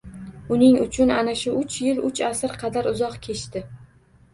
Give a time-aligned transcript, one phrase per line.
[0.55, 3.69] Uning uchun ana shu uch yil uch asr qadar uzoq kechdi.